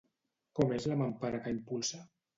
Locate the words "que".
1.45-1.57